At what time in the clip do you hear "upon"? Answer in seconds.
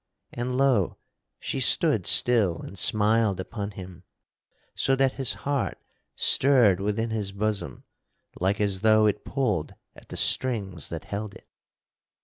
3.39-3.69